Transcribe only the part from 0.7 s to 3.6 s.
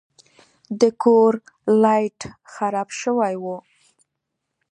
د کور لایټ خراب شوی و.